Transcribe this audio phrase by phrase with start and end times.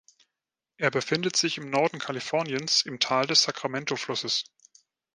[0.77, 4.45] Er befindet sich im Norden Kaliforniens, im Tal des Sacramento-Flusses.